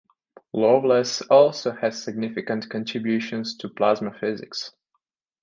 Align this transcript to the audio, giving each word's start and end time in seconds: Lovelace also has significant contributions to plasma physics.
Lovelace 0.51 1.21
also 1.29 1.73
has 1.73 2.01
significant 2.03 2.67
contributions 2.71 3.55
to 3.57 3.69
plasma 3.69 4.11
physics. 4.11 4.71